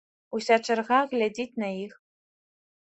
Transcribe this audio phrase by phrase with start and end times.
[0.37, 1.93] Уся чарга глядзіць на іх.